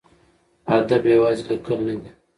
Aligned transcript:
ادب 0.77 1.03
یوازې 1.13 1.43
لیکل 1.49 1.79
نه 1.87 1.95
دي. 2.01 2.09